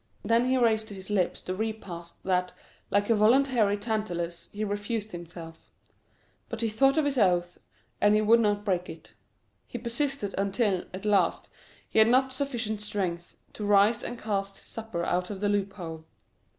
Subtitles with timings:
[0.25, 2.53] Then he raised to his lips the repast that,
[2.89, 5.69] like a voluntary Tantalus, he refused himself;
[6.49, 7.59] but he thought of his oath,
[8.01, 9.13] and he would not break it.
[9.67, 11.49] He persisted until, at last,
[11.87, 16.05] he had not sufficient strength to rise and cast his supper out of the loophole.